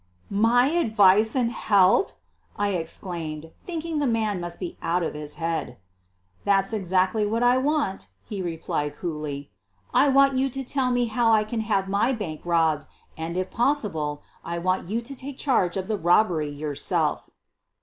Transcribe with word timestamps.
"My 0.47 0.69
advice 0.69 1.35
and 1.35 1.51
help!" 1.51 2.13
I 2.57 2.69
exclaimed, 2.69 3.51
thinking 3.67 3.99
the 3.99 4.07
man 4.07 4.39
must 4.41 4.59
be 4.59 4.75
out 4.81 5.03
of 5.03 5.13
his 5.13 5.35
head. 5.35 5.77
"That's 6.43 6.73
exactly 6.73 7.23
what 7.23 7.43
I 7.43 7.59
want," 7.59 8.07
he 8.25 8.41
replied 8.41 8.95
coolly. 8.95 9.51
"I 9.93 10.09
want 10.09 10.33
you 10.35 10.49
to 10.49 10.63
tell 10.63 10.89
me 10.89 11.05
how 11.05 11.31
I 11.31 11.43
can 11.43 11.59
have 11.59 11.87
my 11.87 12.13
bank 12.13 12.41
robbed, 12.45 12.87
and, 13.15 13.37
if 13.37 13.51
possible, 13.51 14.23
I 14.43 14.57
want 14.57 14.89
you 14.89 15.01
to 15.01 15.13
take 15.13 15.37
charge 15.37 15.77
of 15.77 15.87
the 15.87 15.99
robbery 15.99 16.49
yourself." 16.49 17.29